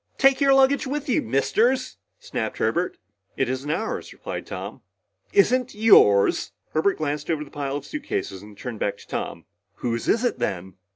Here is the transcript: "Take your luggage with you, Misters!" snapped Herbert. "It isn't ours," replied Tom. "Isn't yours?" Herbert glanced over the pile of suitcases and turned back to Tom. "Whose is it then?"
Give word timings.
"Take 0.17 0.41
your 0.41 0.55
luggage 0.55 0.87
with 0.87 1.07
you, 1.07 1.21
Misters!" 1.21 1.97
snapped 2.17 2.57
Herbert. 2.57 2.97
"It 3.37 3.47
isn't 3.47 3.69
ours," 3.69 4.11
replied 4.11 4.47
Tom. 4.47 4.81
"Isn't 5.31 5.75
yours?" 5.75 6.53
Herbert 6.73 6.97
glanced 6.97 7.29
over 7.29 7.43
the 7.43 7.51
pile 7.51 7.75
of 7.75 7.85
suitcases 7.85 8.41
and 8.41 8.57
turned 8.57 8.79
back 8.79 8.97
to 8.97 9.07
Tom. 9.07 9.45
"Whose 9.75 10.07
is 10.07 10.23
it 10.25 10.39
then?" 10.39 10.73